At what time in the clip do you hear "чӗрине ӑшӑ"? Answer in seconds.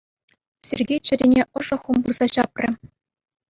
1.07-1.77